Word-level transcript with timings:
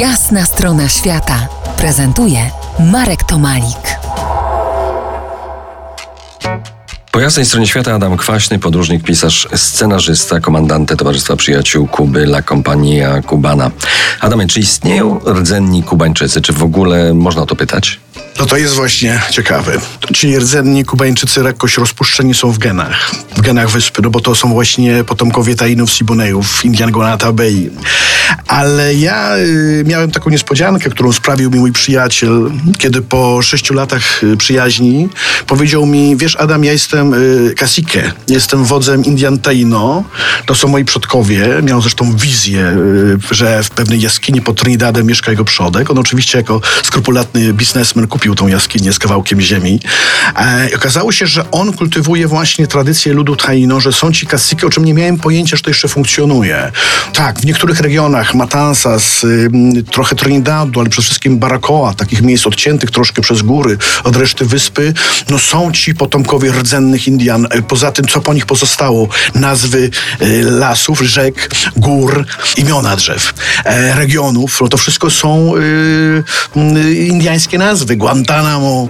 Jasna 0.00 0.46
strona 0.46 0.88
świata 0.88 1.48
prezentuje 1.76 2.50
Marek 2.92 3.24
Tomalik. 3.24 3.98
Po 7.10 7.20
jasnej 7.20 7.46
stronie 7.46 7.66
świata 7.66 7.94
Adam 7.94 8.16
Kwaśny, 8.16 8.58
podróżnik, 8.58 9.02
pisarz, 9.04 9.48
scenarzysta, 9.54 10.40
komandante 10.40 10.96
Towarzystwa 10.96 11.36
Przyjaciół 11.36 11.86
Kuby 11.86 12.22
La 12.22 12.42
Compania 12.42 13.22
Cubana. 13.22 13.70
Adamie, 14.20 14.46
czy 14.46 14.60
istnieją 14.60 15.20
rdzenni 15.26 15.82
Kubańczycy? 15.82 16.40
Czy 16.40 16.52
w 16.52 16.62
ogóle 16.62 17.14
można 17.14 17.42
o 17.42 17.46
to 17.46 17.56
pytać? 17.56 18.00
No 18.38 18.46
to 18.46 18.56
jest 18.56 18.74
właśnie 18.74 19.20
ciekawe. 19.30 19.72
Ci 20.14 20.38
rdzenni 20.38 20.84
Kubańczycy 20.84 21.42
lekkoś 21.42 21.78
rozpuszczeni 21.78 22.34
są 22.34 22.52
w 22.52 22.58
genach, 22.58 23.10
w 23.36 23.40
genach 23.40 23.70
wyspy, 23.70 24.02
no 24.02 24.10
bo 24.10 24.20
to 24.20 24.34
są 24.34 24.48
właśnie 24.52 25.04
potomkowie 25.04 25.54
Tainów, 25.54 25.90
Sibonejów, 25.90 26.64
Indian 26.64 26.90
Gonata 26.90 27.32
Bay. 27.32 27.70
Ale 28.46 28.94
ja 28.94 29.36
y, 29.36 29.84
miałem 29.86 30.10
taką 30.10 30.30
niespodziankę, 30.30 30.90
którą 30.90 31.12
sprawił 31.12 31.50
mi 31.50 31.58
mój 31.58 31.72
przyjaciel, 31.72 32.50
kiedy 32.78 33.02
po 33.02 33.42
sześciu 33.42 33.74
latach 33.74 34.24
y, 34.24 34.36
przyjaźni 34.36 35.08
powiedział 35.46 35.86
mi, 35.86 36.16
wiesz 36.16 36.36
Adam, 36.36 36.64
ja 36.64 36.72
jestem 36.72 37.14
y, 37.14 37.54
jestem 38.28 38.64
wodzem 38.64 39.04
Indian 39.04 39.38
Taino, 39.38 40.04
to 40.46 40.54
są 40.54 40.68
moi 40.68 40.84
przodkowie, 40.84 41.48
miał 41.62 41.80
zresztą 41.80 42.16
wizję, 42.16 42.76
y, 43.30 43.34
że 43.34 43.62
w 43.62 43.70
pewnej 43.70 44.00
jaskini 44.00 44.42
pod 44.42 44.60
Trinidadem 44.60 45.06
mieszka 45.06 45.30
jego 45.30 45.44
przodek. 45.44 45.90
On 45.90 45.98
oczywiście 45.98 46.38
jako 46.38 46.60
skrupulatny 46.82 47.52
biznesmen 47.52 48.06
kupił 48.06 48.34
tą 48.34 48.48
jaskinię 48.48 48.92
z 48.92 48.98
kawałkiem 48.98 49.40
ziemi. 49.40 49.80
E, 50.36 50.68
okazało 50.76 51.12
się, 51.12 51.26
że 51.26 51.50
on 51.50 51.72
kultywuje 51.72 52.28
właśnie 52.28 52.66
tradycję 52.66 53.12
ludu 53.12 53.36
Taino, 53.36 53.80
że 53.80 53.92
są 53.92 54.12
ci 54.12 54.26
kasiki, 54.26 54.66
o 54.66 54.70
czym 54.70 54.84
nie 54.84 54.94
miałem 54.94 55.18
pojęcia, 55.18 55.56
że 55.56 55.62
to 55.62 55.70
jeszcze 55.70 55.88
funkcjonuje. 55.88 56.72
Tak, 57.12 57.40
w 57.40 57.46
niektórych 57.46 57.80
regionach 57.80 58.34
Matanzas, 58.34 59.24
y, 59.24 59.50
trochę 59.90 60.16
Trinidadu, 60.16 60.80
ale 60.80 60.88
przede 60.88 61.04
wszystkim 61.04 61.38
Baracoa, 61.38 61.94
takich 61.94 62.22
miejsc 62.22 62.46
odciętych 62.46 62.90
troszkę 62.90 63.22
przez 63.22 63.42
góry 63.42 63.78
od 64.04 64.16
reszty 64.16 64.44
wyspy, 64.44 64.94
no 65.30 65.38
są 65.38 65.72
ci 65.72 65.94
potomkowie 65.94 66.52
rdzennych 66.52 67.08
Indian. 67.08 67.46
E, 67.50 67.62
Poza 67.62 67.92
tym, 67.92 68.08
co 68.08 68.20
po 68.20 68.34
nich 68.34 68.46
pozostało? 68.46 69.08
Nazwy 69.34 69.90
y, 70.22 70.25
lasów, 70.42 71.00
rzek, 71.00 71.50
gór, 71.76 72.26
imiona 72.56 72.96
drzew, 72.96 73.34
e, 73.64 73.94
regionów, 73.94 74.60
no 74.60 74.68
to 74.68 74.76
wszystko 74.76 75.10
są 75.10 75.56
y, 75.56 75.60
y, 76.56 76.94
indiańskie 76.94 77.58
nazwy. 77.58 77.96
Guantanamo, 77.96 78.88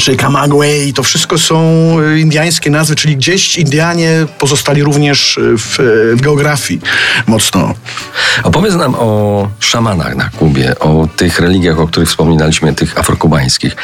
czy 0.00 0.16
Camagüey, 0.16 0.92
to 0.92 1.02
wszystko 1.02 1.38
są 1.38 1.56
y, 2.00 2.20
indiańskie 2.20 2.70
nazwy, 2.70 2.96
czyli 2.96 3.16
gdzieś 3.16 3.58
Indianie 3.58 4.26
pozostali 4.38 4.82
również 4.82 5.36
y, 5.36 5.58
w, 5.58 5.78
w 6.16 6.20
geografii 6.20 6.80
mocno. 7.26 7.74
Opowiedz 8.42 8.74
nam 8.74 8.94
o 8.94 9.48
szamanach 9.60 10.16
na 10.16 10.30
Kubie, 10.30 10.78
o 10.78 11.08
tych 11.16 11.40
religiach, 11.40 11.80
o 11.80 11.86
których 11.86 12.08
wspominaliśmy, 12.08 12.74
tych 12.74 12.98
afrokubańskich, 12.98 13.76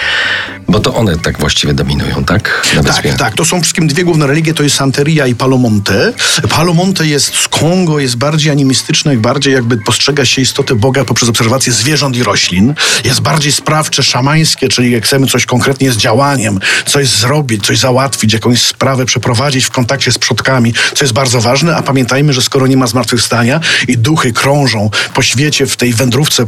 bo 0.68 0.80
to 0.80 0.94
one 0.94 1.18
tak 1.18 1.38
właściwie 1.38 1.74
dominują, 1.74 2.24
tak? 2.24 2.66
Na 2.76 2.82
wyspie. 2.82 3.08
Tak, 3.08 3.18
tak. 3.18 3.34
To 3.34 3.44
są 3.44 3.60
wszystkim 3.60 3.88
dwie 3.88 4.04
główne 4.04 4.26
religie, 4.26 4.54
to 4.54 4.62
jest 4.62 4.76
Santeria 4.76 5.26
i 5.26 5.34
Palomonte. 5.34 6.12
Palomonte 6.48 7.06
jest 7.06 7.34
z 7.34 7.48
Kongo, 7.48 7.98
jest 7.98 8.16
bardziej 8.16 8.52
animistyczne, 8.52 9.16
bardziej 9.16 9.54
jakby 9.54 9.76
postrzega 9.76 10.24
się 10.24 10.42
istotę 10.42 10.74
Boga 10.74 11.04
poprzez 11.04 11.28
obserwację 11.28 11.72
zwierząt 11.72 12.16
i 12.16 12.22
roślin. 12.22 12.74
Jest 13.04 13.20
bardziej 13.20 13.52
sprawcze, 13.52 14.02
szamańskie, 14.02 14.68
czyli 14.68 14.90
jak 14.90 15.04
chcemy 15.04 15.26
coś 15.26 15.46
konkretnie 15.46 15.92
z 15.92 15.96
działaniem, 15.96 16.60
coś 16.86 17.08
zrobić, 17.08 17.66
coś 17.66 17.78
załatwić, 17.78 18.32
jakąś 18.32 18.62
sprawę 18.62 19.06
przeprowadzić 19.06 19.64
w 19.64 19.70
kontakcie 19.70 20.12
z 20.12 20.18
przodkami, 20.18 20.74
co 20.94 21.04
jest 21.04 21.14
bardzo 21.14 21.40
ważne, 21.40 21.76
a 21.76 21.82
pamiętajmy, 21.82 22.32
że 22.32 22.42
skoro 22.42 22.66
nie 22.66 22.76
ma 22.76 22.86
zmartwychwstania 22.86 23.60
i 23.88 23.98
duchy 23.98 24.32
krążą 24.32 24.90
po 25.14 25.22
świecie 25.22 25.66
w 25.66 25.76
tej 25.76 25.92
wędrówce 25.92 26.46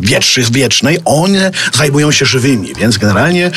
wiecz, 0.00 0.50
wiecznej, 0.50 0.98
one 1.04 1.50
zajmują 1.74 2.12
się 2.12 2.26
żywymi, 2.26 2.72
więc 2.78 2.98
generalnie 2.98 3.29
yy, 3.36 3.52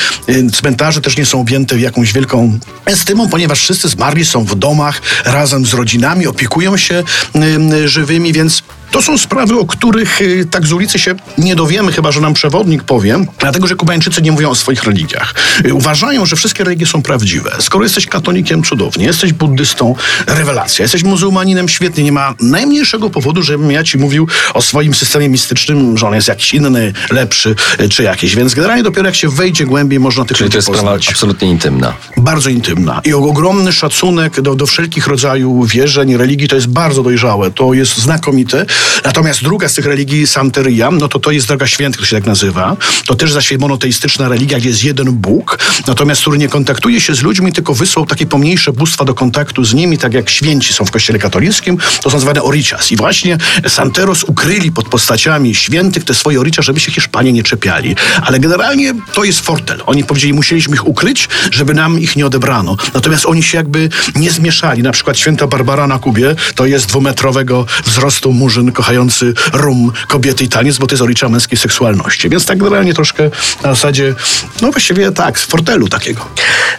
cmentarze 0.52 1.02
też 1.02 1.17
nie 1.17 1.25
są 1.25 1.41
objęte 1.41 1.79
jakąś 1.79 2.13
wielką 2.13 2.59
estymą, 2.85 3.29
ponieważ 3.29 3.59
wszyscy 3.59 3.89
zmarli 3.89 4.25
są 4.25 4.45
w 4.45 4.56
domach 4.56 5.01
razem 5.25 5.66
z 5.66 5.73
rodzinami, 5.73 6.28
opiekują 6.28 6.78
się 6.78 7.03
yy, 7.35 7.88
żywymi, 7.88 8.33
więc 8.33 8.63
to 8.94 9.02
są 9.02 9.18
sprawy, 9.18 9.59
o 9.59 9.66
których 9.66 10.22
y, 10.22 10.46
tak 10.52 10.66
z 10.66 10.72
ulicy 10.72 11.00
się 11.00 11.16
nie 11.38 11.56
dowiemy, 11.56 11.92
chyba 11.92 12.12
że 12.12 12.22
nam 12.22 12.34
przewodnik 12.34 12.84
powie, 12.84 13.26
dlatego 13.40 13.68
że 13.68 13.76
Kubańczycy 13.76 14.22
nie 14.22 14.31
mówią 14.31 14.50
o 14.50 14.56
swoich 14.56 14.84
religiach. 14.84 15.36
Y, 15.66 15.74
Uważają, 15.74 16.26
że 16.26 16.36
wszystkie 16.36 16.64
religie 16.64 16.86
są 16.86 17.02
prawdziwe. 17.02 17.52
Skoro 17.59 17.84
jesteś 17.84 18.08
katolikiem, 18.08 18.64
cudownie, 18.64 19.06
jesteś 19.06 19.34
buddystą, 19.34 19.96
rewelacja, 20.28 20.84
jesteś 20.84 21.04
muzułmaninem, 21.04 21.70
świetnie, 21.70 22.04
nie 22.04 22.12
ma 22.12 22.34
najmniejszego 22.40 23.09
powodu, 23.09 23.42
żebym 23.44 23.72
ja 23.72 23.84
ci 23.84 23.98
mówił 23.98 24.28
o 24.54 24.62
swoim 24.62 24.94
systemie 24.94 25.30
mistycznym, 25.30 25.98
że 25.98 26.08
on 26.08 26.14
jest 26.14 26.28
jakiś 26.28 26.54
inny, 26.54 26.94
lepszy 27.12 27.56
y, 27.80 27.90
czy 27.90 28.04
jakiś. 28.04 28.36
Więc 28.36 28.54
generalnie 28.54 28.84
dopiero 28.84 29.06
jak 29.08 29.16
się 29.16 29.30
wejdzie 29.30 29.66
głębiej, 29.66 30.00
można 30.00 30.25
tych 30.25 30.38
Czyli 30.38 30.50
to 30.50 30.58
jest 30.58 30.68
sprawa 30.68 30.84
poznać. 30.84 31.10
absolutnie 31.10 31.50
intymna. 31.50 31.94
Bardzo 32.18 32.50
intymna 32.50 33.02
i 33.06 33.14
ogromny 33.14 33.74
szacunek 33.74 34.42
do, 34.42 34.56
do 34.56 34.66
wszelkich 34.66 35.08
rodzajów 35.08 35.70
wierzeń, 35.70 36.18
religii, 36.18 36.48
to 36.48 36.56
jest 36.56 36.68
bardzo 36.68 37.04
dojrzałe, 37.04 37.52
to 37.52 37.74
jest 37.74 37.98
znakomite. 37.98 38.66
Natomiast 39.03 39.44
druga 39.44 39.69
z 39.69 39.73
tych 39.73 39.85
religii, 39.85 40.27
Santeria, 40.27 40.91
no 40.91 41.07
to 41.07 41.19
to 41.19 41.31
jest 41.31 41.47
Droga 41.47 41.67
Świętych, 41.67 42.01
to 42.01 42.07
się 42.07 42.16
tak 42.16 42.25
nazywa. 42.25 42.77
To 43.05 43.16
też 43.16 43.31
zaś 43.31 43.51
monoteistyczna 43.57 44.29
religia, 44.29 44.59
gdzie 44.59 44.69
jest 44.69 44.83
jeden 44.83 45.11
Bóg, 45.11 45.59
natomiast 45.88 46.21
który 46.21 46.38
nie 46.38 46.47
kontaktuje 46.47 47.01
się 47.01 47.16
z 47.16 47.21
ludźmi, 47.21 47.53
tylko 47.53 47.73
wysłał 47.73 48.05
takie 48.05 48.25
pomniejsze 48.25 48.73
bóstwa 48.73 49.05
do 49.05 49.13
kontaktu 49.13 49.63
z 49.63 49.73
nimi, 49.73 49.97
tak 49.97 50.13
jak 50.13 50.29
święci 50.29 50.73
są 50.73 50.85
w 50.85 50.91
kościele 50.91 51.19
katolickim, 51.19 51.77
to 52.01 52.09
są 52.09 52.19
zwane 52.19 52.44
oricias. 52.44 52.91
I 52.91 52.95
właśnie 52.95 53.38
Santeros 53.67 54.23
ukryli 54.23 54.71
pod 54.71 54.89
postaciami 54.89 55.55
świętych 55.55 56.03
te 56.03 56.13
swoje 56.13 56.39
oricia, 56.39 56.61
żeby 56.61 56.79
się 56.79 56.91
Hiszpanie 56.91 57.33
nie 57.33 57.44
czepiali. 57.44 57.95
Ale 58.21 58.39
generalnie 58.39 58.94
to 59.13 59.23
jest 59.23 59.39
fortel. 59.39 59.81
Oni 59.85 60.03
powiedzieli, 60.03 60.33
musieliśmy 60.33 60.75
ich 60.75 60.88
ukryć, 60.88 61.29
żeby 61.51 61.73
nam 61.73 62.00
ich 62.00 62.15
nie 62.15 62.25
odebrano. 62.25 62.77
Natomiast 62.94 63.25
oni 63.25 63.44
się 63.44 63.57
jakby 63.57 63.89
nie 64.15 64.31
zmieszali. 64.31 64.83
Na 64.83 64.91
przykład 64.91 65.17
święta 65.17 65.47
Barbara 65.47 65.88
na 65.88 66.00
Kubie 66.00 66.35
to 66.55 66.65
jest 66.65 66.85
dwumetrowego 66.85 67.65
wzrostu 67.85 68.33
murzyn 68.33 68.71
kochający 68.73 69.34
rum 69.53 69.91
kobiety 70.07 70.44
i 70.44 70.50
taniec, 70.50 70.78
bo 70.78 70.88
to 70.88 70.94
jest 70.94 71.03
olicza 71.03 71.29
męskiej 71.29 71.57
seksualności. 71.57 72.29
Więc 72.29 72.45
tak 72.45 72.57
generalnie 72.57 72.94
troszkę 72.94 73.23
na 73.63 73.69
zasadzie, 73.73 74.16
no 74.61 74.72
właściwie 74.72 75.11
tak, 75.11 75.39
z 75.39 75.44
fortelu 75.45 75.88
takiego. 75.89 76.25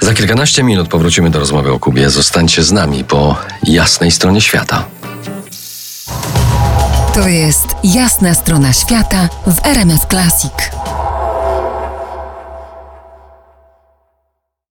Za 0.00 0.14
kilkanaście 0.14 0.62
minut 0.62 0.88
powrócimy 0.88 1.30
do 1.30 1.38
rozmowy 1.38 1.72
o 1.72 1.78
Kubie. 1.78 2.10
Zostańcie 2.10 2.62
z 2.62 2.72
nami 2.72 3.04
po 3.04 3.36
jasnej 3.62 4.10
stronie 4.10 4.40
świata. 4.40 4.84
To 7.14 7.28
jest 7.28 7.66
Jasna 7.84 8.34
strona 8.34 8.72
świata 8.72 9.28
w 9.46 9.66
RMS 9.66 10.00
Classic. 10.10 10.73